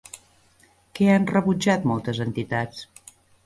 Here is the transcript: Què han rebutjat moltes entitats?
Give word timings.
Què 1.01 1.11
han 1.17 1.29
rebutjat 1.33 1.87
moltes 1.95 2.25
entitats? 2.29 2.85